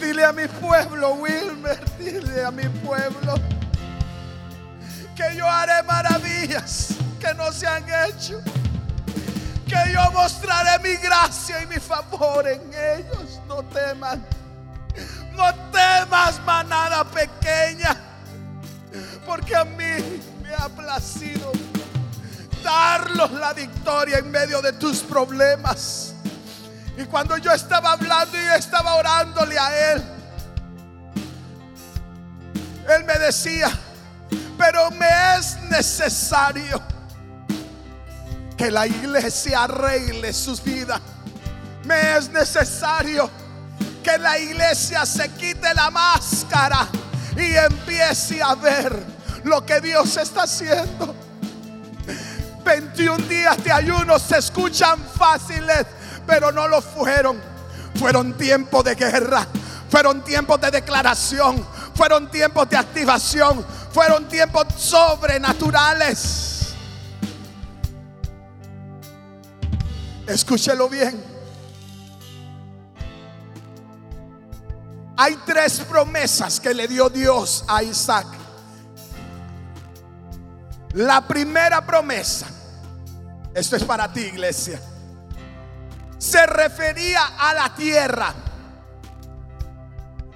[0.00, 3.34] Dile a mi pueblo, Wilmer, dile a mi pueblo
[5.20, 8.40] que yo haré maravillas que no se han hecho,
[9.66, 13.38] que yo mostraré mi gracia y mi favor en ellos.
[13.46, 14.24] No teman,
[15.32, 17.94] no temas manada pequeña,
[19.26, 21.52] porque a mí me ha placido
[22.64, 26.14] darlos la victoria en medio de tus problemas.
[26.96, 30.02] Y cuando yo estaba hablando y estaba orándole a Él,
[32.88, 33.70] Él me decía,
[35.70, 36.82] necesario
[38.56, 41.00] que la iglesia arregle sus vidas.
[41.84, 43.30] Me es necesario
[44.02, 46.86] que la iglesia se quite la máscara
[47.36, 49.02] y empiece a ver
[49.44, 51.14] lo que Dios está haciendo.
[52.64, 55.86] 21 días de ayuno se escuchan fáciles,
[56.26, 57.40] pero no lo fueron.
[57.94, 59.46] Fueron tiempos de guerra,
[59.90, 66.74] fueron tiempos de declaración, fueron tiempos de activación, fueron tiempos sobrenaturales.
[70.26, 71.22] Escúchelo bien.
[75.16, 78.26] Hay tres promesas que le dio Dios a Isaac.
[80.94, 82.46] La primera promesa,
[83.54, 84.80] esto es para ti iglesia,
[86.18, 88.34] se refería a la tierra.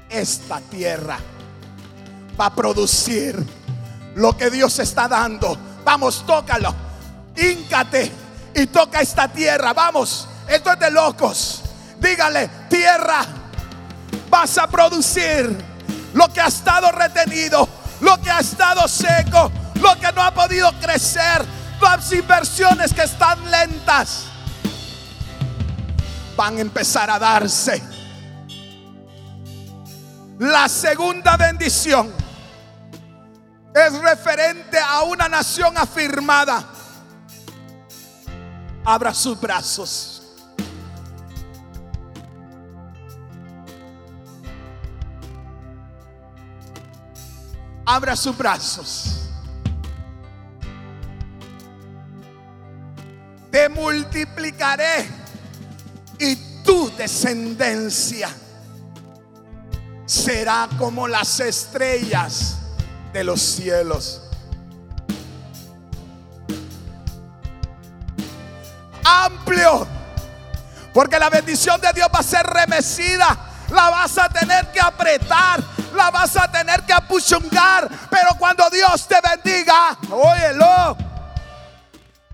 [0.09, 1.19] Esta tierra
[2.38, 3.37] va a producir
[4.14, 5.57] lo que Dios está dando.
[5.85, 6.75] Vamos, tócalo.
[7.37, 8.12] Híncate
[8.55, 9.73] y toca esta tierra.
[9.73, 11.62] Vamos, esto es de locos.
[12.01, 13.25] Dígale, tierra,
[14.29, 15.57] vas a producir
[16.12, 17.68] lo que ha estado retenido,
[18.01, 21.44] lo que ha estado seco, lo que no ha podido crecer,
[21.81, 24.25] las inversiones que están lentas.
[26.37, 27.94] Van a empezar a darse.
[30.38, 32.12] La segunda bendición
[33.73, 36.64] es referente a una nación afirmada.
[38.85, 40.23] Abra sus brazos.
[47.87, 49.31] Abra sus brazos.
[53.53, 55.07] Te multiplicaré
[56.18, 58.29] y tu descendencia
[60.07, 62.59] será como las estrellas
[63.12, 64.23] de los cielos.
[69.05, 69.87] Amplio.
[70.93, 73.37] Porque la bendición de Dios va a ser remecida.
[73.71, 75.62] La vas a tener que apretar.
[75.95, 77.88] La vas a tener que apuchungar.
[78.11, 80.97] Pero cuando Dios te bendiga, óyelo.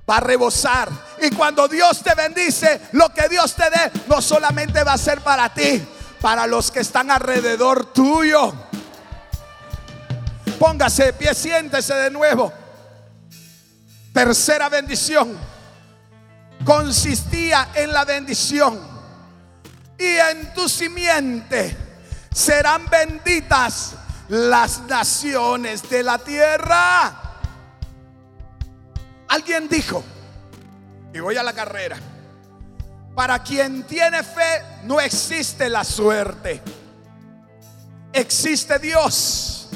[0.09, 0.89] Va a rebosar.
[1.23, 5.21] Y cuando Dios te bendice, lo que Dios te dé no solamente va a ser
[5.21, 5.87] para ti,
[6.21, 8.53] para los que están alrededor tuyo.
[10.59, 12.53] Póngase de pie, siéntese de nuevo.
[14.13, 15.39] Tercera bendición
[16.65, 18.79] consistía en la bendición.
[19.99, 21.77] Y en tu simiente
[22.33, 23.95] serán benditas
[24.29, 27.13] las naciones de la tierra.
[29.29, 30.03] Alguien dijo,
[31.13, 31.97] y voy a la carrera,
[33.21, 36.63] para quien tiene fe no existe la suerte,
[38.15, 39.69] existe Dios.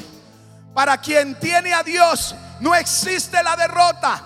[0.73, 4.23] Para quien tiene a Dios no existe la derrota,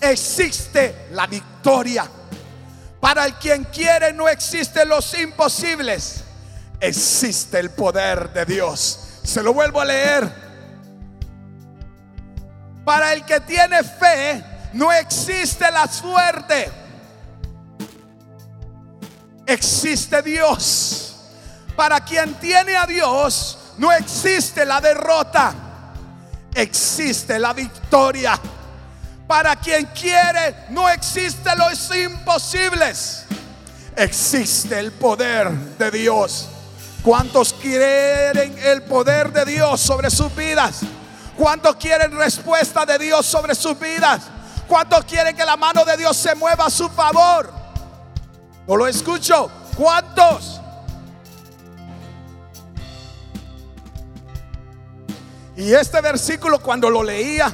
[0.00, 2.10] existe la victoria.
[3.00, 6.24] Para el quien quiere no existen los imposibles,
[6.80, 9.20] existe el poder de Dios.
[9.22, 10.28] Se lo vuelvo a leer.
[12.84, 16.87] Para el que tiene fe no existe la suerte,
[19.48, 21.14] existe Dios.
[21.74, 25.54] Para quien tiene a Dios no existe la derrota,
[26.54, 28.38] existe la victoria.
[29.26, 33.24] Para quien quiere, no existe los imposibles.
[33.96, 36.48] Existe el poder de Dios.
[37.02, 40.80] ¿Cuántos quieren el poder de Dios sobre sus vidas?
[41.36, 44.22] ¿Cuántos quieren respuesta de Dios sobre sus vidas?
[44.66, 47.57] ¿Cuántos quieren que la mano de Dios se mueva a su favor?
[48.68, 49.50] No lo escucho.
[49.74, 50.60] ¿Cuántos?
[55.56, 57.52] Y este versículo cuando lo leía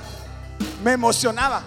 [0.82, 1.62] me emocionaba.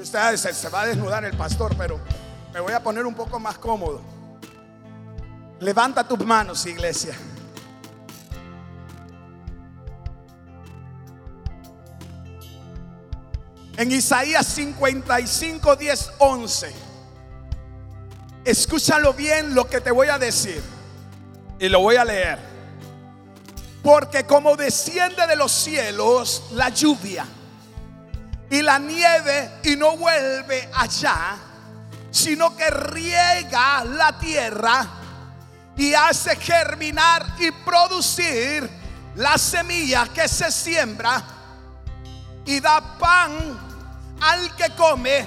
[0.00, 2.00] Usted se, se va a desnudar el pastor, pero
[2.54, 4.00] me voy a poner un poco más cómodo.
[5.60, 7.14] Levanta tus manos, iglesia.
[13.80, 16.74] En Isaías 55, 10, 11.
[18.44, 20.62] Escúchalo bien lo que te voy a decir.
[21.58, 22.38] Y lo voy a leer.
[23.82, 27.24] Porque como desciende de los cielos la lluvia
[28.50, 31.38] y la nieve y no vuelve allá,
[32.10, 34.86] sino que riega la tierra
[35.74, 38.68] y hace germinar y producir
[39.14, 41.24] la semilla que se siembra
[42.44, 43.69] y da pan
[44.20, 45.26] al que come,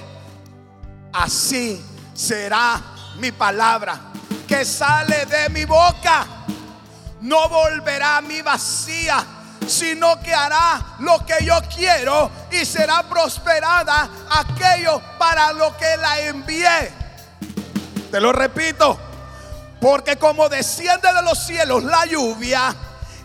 [1.12, 1.84] así
[2.14, 2.80] será
[3.16, 4.12] mi palabra
[4.46, 6.26] que sale de mi boca.
[7.22, 9.24] No volverá a mi vacía,
[9.66, 16.20] sino que hará lo que yo quiero y será prosperada aquello para lo que la
[16.20, 16.92] envié.
[18.10, 18.98] Te lo repito,
[19.80, 22.74] porque como desciende de los cielos la lluvia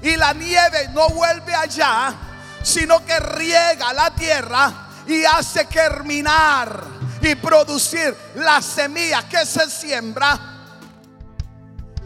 [0.01, 2.13] y la nieve no vuelve allá,
[2.63, 6.84] sino que riega la tierra y hace germinar
[7.22, 10.39] y producir la semilla que se siembra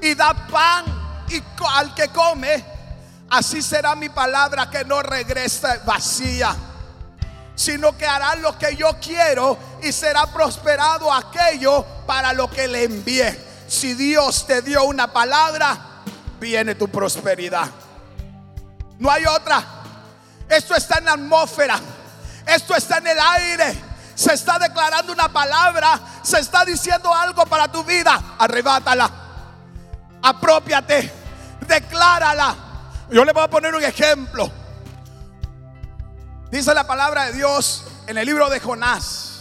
[0.02, 0.86] y da pan
[1.28, 2.64] y al que come,
[3.30, 6.56] así será mi palabra que no regresa vacía,
[7.56, 12.86] sino que hará lo que yo quiero y será prosperado aquello para lo que le
[12.86, 13.38] envié.
[13.68, 16.04] Si Dios te dio una palabra,
[16.40, 17.70] viene tu prosperidad.
[19.00, 19.64] No hay otra.
[20.48, 21.80] Esto está en la atmósfera.
[22.46, 23.76] Esto está en el aire.
[24.16, 26.00] Se está declarando una palabra.
[26.22, 28.36] Se está diciendo algo para tu vida.
[28.38, 29.10] Arrebátala.
[30.22, 31.12] Apropiate.
[31.68, 32.56] Declárala.
[33.10, 34.52] Yo le voy a poner un ejemplo.
[36.50, 39.34] Dice la palabra de Dios en el libro de Jonás.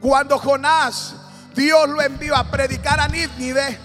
[0.00, 1.14] Cuando Jonás,
[1.54, 3.78] Dios lo envió a predicar a Nínive,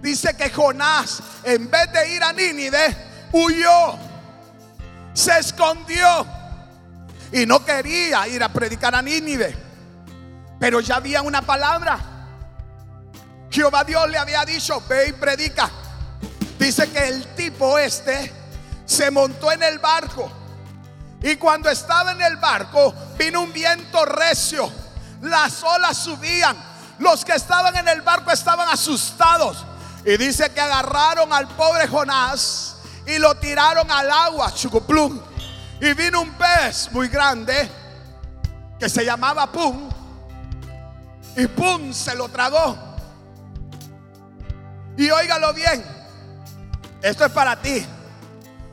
[0.00, 2.96] dice que Jonás, en vez de ir a Nínive,
[3.32, 3.98] huyó,
[5.12, 6.26] se escondió
[7.32, 9.56] y no quería ir a predicar a Nínive.
[10.58, 11.98] Pero ya había una palabra.
[13.50, 15.70] Jehová Dios le había dicho, ve y predica.
[16.58, 18.32] Dice que el tipo este
[18.84, 20.30] se montó en el barco.
[21.22, 24.70] Y cuando estaba en el barco, vino un viento recio.
[25.22, 26.56] Las olas subían.
[26.98, 29.64] Los que estaban en el barco estaban asustados.
[30.04, 32.76] Y dice que agarraron al pobre Jonás
[33.06, 35.20] y lo tiraron al agua, chucuplum.
[35.80, 37.68] Y vino un pez muy grande
[38.78, 39.88] que se llamaba Pum.
[41.36, 42.76] Y Pum se lo tragó.
[44.96, 45.82] Y óigalo bien,
[47.00, 47.86] esto es para ti.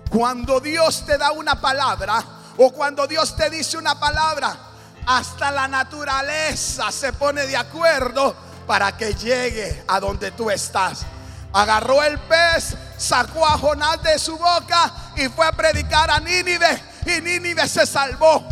[0.10, 2.24] Cuando Dios te da una palabra
[2.58, 4.58] o cuando Dios te dice una palabra,
[5.06, 8.36] hasta la naturaleza se pone de acuerdo
[8.66, 11.06] para que llegue a donde tú estás.
[11.54, 16.97] Agarró el pez, sacó a Jonás de su boca y fue a predicar a Nínive.
[17.08, 18.44] Y Nínive se salvó.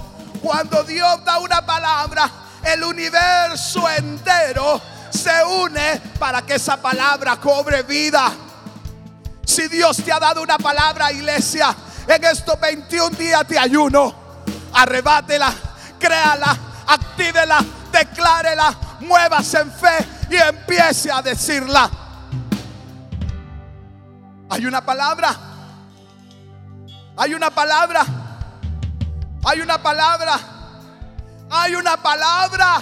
[0.41, 2.30] Cuando Dios da una palabra,
[2.64, 8.32] el universo entero se une para que esa palabra cobre vida.
[9.45, 11.76] Si Dios te ha dado una palabra, iglesia,
[12.08, 14.16] en estos 21 días de ayuno,
[14.74, 15.53] arrebátela,
[15.99, 21.89] créala, actívela, declárela, muévase en fe y empiece a decirla.
[24.49, 25.36] Hay una palabra.
[27.18, 28.06] Hay una palabra.
[29.46, 30.39] Hay una palabra.
[31.50, 32.82] Hay una palabra.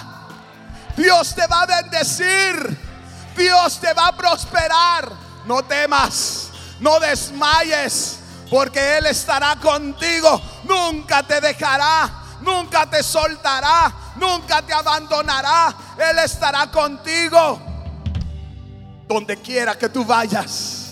[0.96, 2.78] Dios te va a bendecir.
[3.36, 5.12] Dios te va a prosperar.
[5.46, 6.50] No temas.
[6.80, 8.18] No desmayes.
[8.50, 10.40] Porque Él estará contigo.
[10.64, 12.10] Nunca te dejará.
[12.40, 13.92] Nunca te soltará.
[14.16, 15.74] Nunca te abandonará.
[15.98, 17.60] Él estará contigo.
[19.06, 20.84] Donde quiera que tú vayas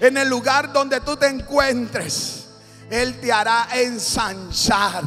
[0.00, 2.45] en el lugar donde tú te encuentres,
[2.90, 5.02] Él te hará ensanchar,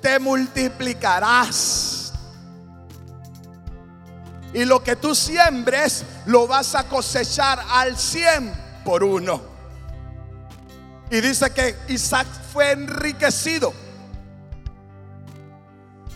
[0.00, 2.12] te multiplicarás.
[4.54, 8.52] Y lo que tú siembres, lo vas a cosechar al cien
[8.84, 9.40] por uno.
[11.10, 13.72] Y dice que Isaac fue enriquecido.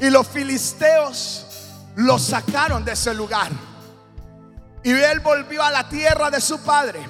[0.00, 1.46] Y los filisteos
[1.96, 3.50] lo sacaron de ese lugar.
[4.84, 7.00] Y él volvió a la tierra de su padre.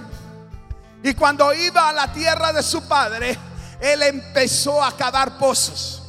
[1.03, 3.37] Y cuando iba a la tierra de su padre,
[3.81, 6.03] él empezó a cavar pozos.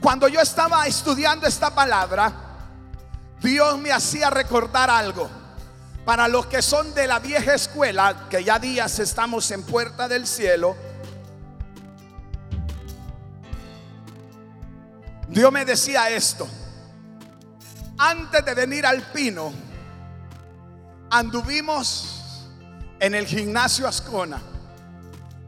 [0.00, 2.32] Cuando yo estaba estudiando esta palabra,
[3.40, 5.28] Dios me hacía recordar algo.
[6.04, 10.26] Para los que son de la vieja escuela, que ya días estamos en puerta del
[10.26, 10.76] cielo,
[15.28, 16.48] Dios me decía esto.
[17.98, 19.52] Antes de venir al pino,
[21.10, 22.46] anduvimos
[23.00, 24.40] en el gimnasio Ascona,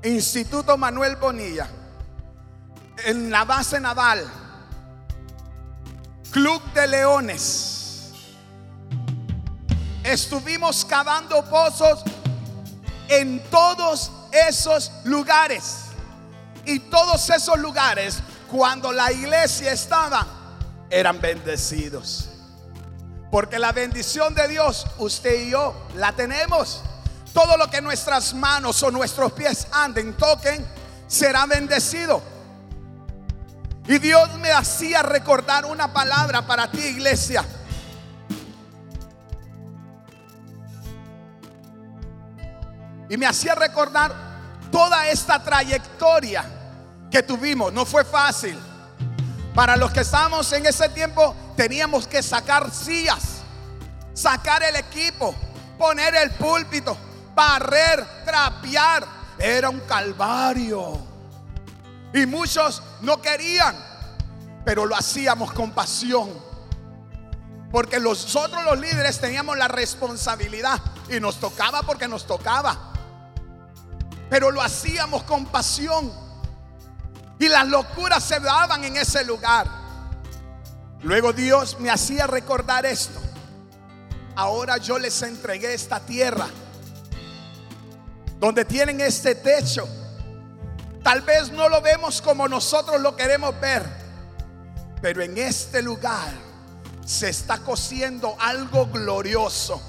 [0.03, 1.68] Instituto Manuel Bonilla,
[3.05, 4.24] en la base naval,
[6.30, 8.12] Club de Leones.
[10.03, 12.03] Estuvimos cavando pozos
[13.09, 15.76] en todos esos lugares.
[16.64, 20.26] Y todos esos lugares, cuando la iglesia estaba,
[20.88, 22.30] eran bendecidos.
[23.30, 26.82] Porque la bendición de Dios, usted y yo, la tenemos.
[27.33, 30.66] Todo lo que nuestras manos o nuestros pies anden, toquen,
[31.07, 32.22] será bendecido.
[33.87, 37.45] Y Dios me hacía recordar una palabra para ti, iglesia.
[43.09, 44.14] Y me hacía recordar
[44.70, 46.45] toda esta trayectoria
[47.11, 47.72] que tuvimos.
[47.72, 48.57] No fue fácil.
[49.55, 53.43] Para los que estábamos en ese tiempo, teníamos que sacar sillas,
[54.14, 55.35] sacar el equipo,
[55.76, 56.97] poner el púlpito,
[57.41, 59.07] barrer, trapear.
[59.38, 60.99] Era un calvario.
[62.12, 63.76] Y muchos no querían,
[64.64, 66.28] pero lo hacíamos con pasión.
[67.70, 72.91] Porque nosotros los líderes teníamos la responsabilidad y nos tocaba porque nos tocaba
[74.30, 76.11] pero lo hacíamos con pasión.
[77.38, 79.66] Y las locuras se daban en ese lugar.
[81.03, 83.20] Luego Dios me hacía recordar esto.
[84.36, 86.47] Ahora yo les entregué esta tierra,
[88.41, 89.86] donde tienen este techo.
[91.05, 93.86] Tal vez no lo vemos como nosotros lo queremos ver,
[95.01, 96.32] pero en este lugar
[97.05, 99.80] se está cociendo algo glorioso,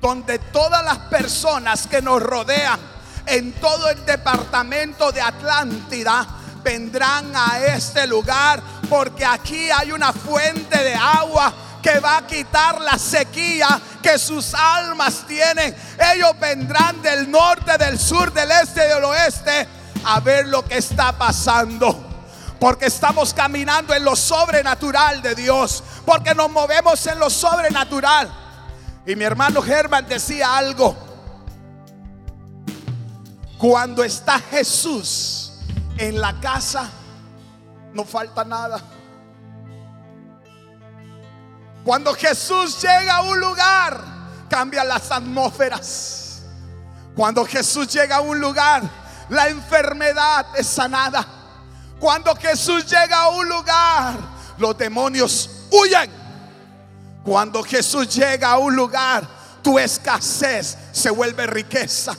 [0.00, 2.78] donde todas las personas que nos rodean,
[3.26, 6.26] en todo el departamento de Atlántida
[6.62, 11.52] vendrán a este lugar porque aquí hay una fuente de agua
[11.86, 15.72] que va a quitar la sequía que sus almas tienen.
[16.12, 19.68] Ellos vendrán del norte, del sur, del este, del oeste
[20.04, 22.04] a ver lo que está pasando.
[22.58, 25.84] Porque estamos caminando en lo sobrenatural de Dios.
[26.04, 28.34] Porque nos movemos en lo sobrenatural.
[29.06, 30.96] Y mi hermano Germán decía algo.
[33.58, 35.52] Cuando está Jesús
[35.98, 36.90] en la casa,
[37.94, 38.95] no falta nada.
[41.86, 44.00] Cuando Jesús llega a un lugar,
[44.50, 46.42] cambia las atmósferas.
[47.14, 48.82] Cuando Jesús llega a un lugar,
[49.28, 51.24] la enfermedad es sanada.
[52.00, 54.16] Cuando Jesús llega a un lugar,
[54.58, 56.10] los demonios huyen.
[57.24, 59.24] Cuando Jesús llega a un lugar,
[59.62, 62.16] tu escasez se vuelve riqueza.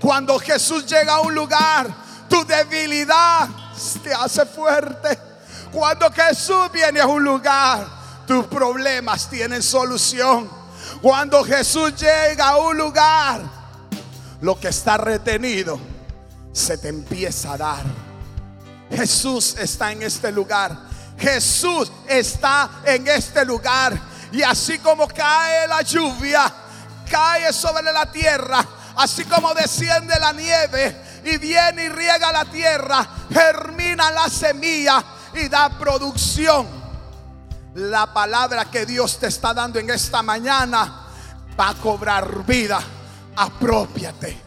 [0.00, 1.88] Cuando Jesús llega a un lugar,
[2.28, 3.48] tu debilidad
[4.04, 5.18] te hace fuerte.
[5.72, 7.99] Cuando Jesús viene a un lugar,
[8.30, 10.48] tus problemas tienen solución.
[11.02, 13.42] Cuando Jesús llega a un lugar,
[14.40, 15.80] lo que está retenido
[16.52, 17.82] se te empieza a dar.
[18.88, 20.78] Jesús está en este lugar.
[21.18, 24.00] Jesús está en este lugar.
[24.30, 26.54] Y así como cae la lluvia,
[27.10, 28.64] cae sobre la tierra
[28.96, 35.02] Así como desciende la nieve y viene y riega la tierra, germina la semilla
[35.34, 36.79] y da producción.
[37.80, 41.06] La palabra que Dios te está dando en esta mañana
[41.58, 42.78] va a cobrar vida.
[43.36, 44.38] Apropiate.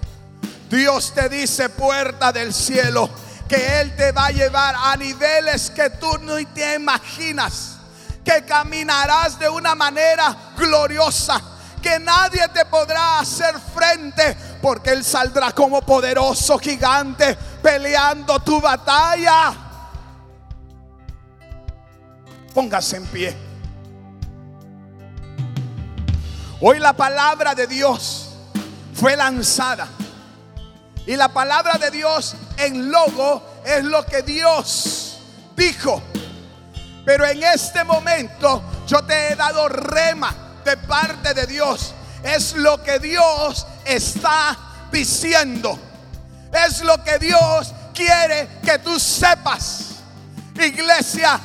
[0.70, 3.10] Dios te dice, puerta del cielo,
[3.50, 7.78] que Él te va a llevar a niveles que tú no te imaginas.
[8.24, 11.42] Que caminarás de una manera gloriosa
[11.82, 19.63] que nadie te podrá hacer frente, porque Él saldrá como poderoso gigante peleando tu batalla.
[22.54, 23.36] Póngase en pie.
[26.62, 28.30] Hoy la palabra de Dios
[28.94, 29.88] fue lanzada.
[31.06, 35.18] Y la palabra de Dios en logo es lo que Dios
[35.58, 36.02] dijo.
[37.06, 40.34] Pero en este momento yo te he dado rema
[40.64, 41.94] de parte de Dios.
[42.24, 44.58] Es lo que Dios está
[44.92, 45.78] diciendo.
[46.54, 49.90] Es lo que Dios quiere que tú sepas.
[50.56, 51.40] Iglesia,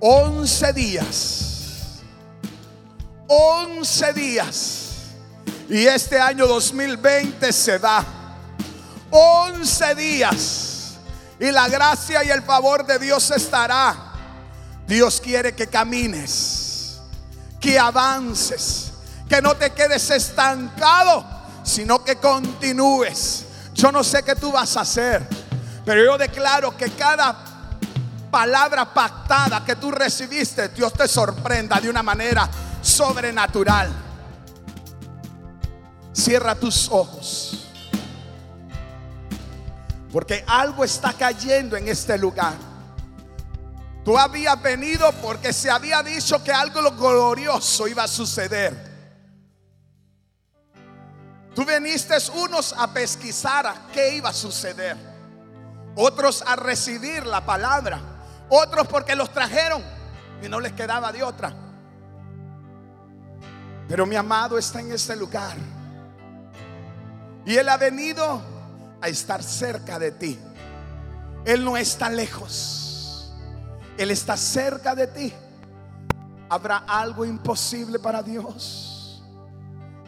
[0.00, 2.00] 11 días.
[3.26, 4.84] 11 días.
[5.68, 8.04] Y este año 2020 se da.
[9.10, 10.98] 11 días.
[11.40, 13.96] Y la gracia y el favor de Dios estará.
[14.86, 16.58] Dios quiere que camines
[17.60, 18.92] que avances,
[19.28, 21.24] que no te quedes estancado,
[21.64, 23.44] sino que continúes.
[23.74, 25.26] Yo no sé qué tú vas a hacer,
[25.84, 27.44] pero yo declaro que cada
[28.30, 32.48] palabra pactada que tú recibiste, Dios te sorprenda de una manera
[32.82, 33.90] sobrenatural.
[36.12, 37.68] Cierra tus ojos.
[40.12, 42.54] Porque algo está cayendo en este lugar.
[44.04, 48.88] Tú habías venido porque se había dicho que algo glorioso iba a suceder.
[51.54, 54.96] Tú viniste unos a pesquisar a qué iba a suceder.
[56.00, 58.00] otros a recibir la palabra,
[58.48, 59.82] otros porque los trajeron
[60.42, 61.52] y no les quedaba de otra.
[63.88, 65.56] Pero mi amado está en este lugar.
[67.46, 68.42] Y Él ha venido
[69.00, 70.38] a estar cerca de ti.
[71.44, 73.32] Él no está lejos.
[73.96, 75.32] Él está cerca de ti.
[76.50, 79.22] ¿Habrá algo imposible para Dios?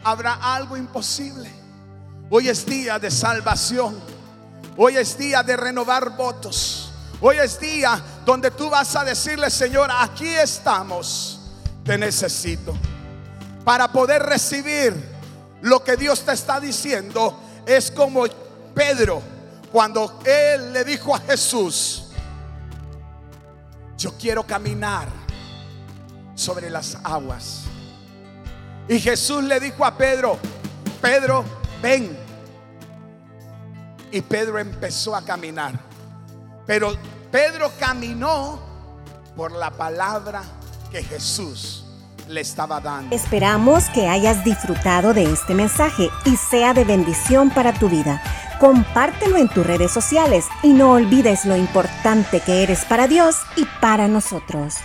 [0.03, 1.49] ¿Habrá algo imposible?
[2.29, 3.99] Hoy es día de salvación.
[4.77, 6.91] Hoy es día de renovar votos.
[7.19, 11.39] Hoy es día donde tú vas a decirle, Señor, aquí estamos.
[11.83, 12.75] Te necesito.
[13.63, 14.93] Para poder recibir
[15.61, 18.25] lo que Dios te está diciendo, es como
[18.73, 19.21] Pedro
[19.71, 22.07] cuando él le dijo a Jesús,
[23.97, 25.07] yo quiero caminar
[26.35, 27.63] sobre las aguas.
[28.87, 30.37] Y Jesús le dijo a Pedro,
[31.01, 31.45] Pedro,
[31.81, 32.17] ven.
[34.11, 35.79] Y Pedro empezó a caminar.
[36.65, 36.93] Pero
[37.31, 38.59] Pedro caminó
[39.37, 40.43] por la palabra
[40.91, 41.85] que Jesús
[42.27, 43.15] le estaba dando.
[43.15, 48.21] Esperamos que hayas disfrutado de este mensaje y sea de bendición para tu vida.
[48.59, 53.65] Compártelo en tus redes sociales y no olvides lo importante que eres para Dios y
[53.79, 54.75] para nosotros.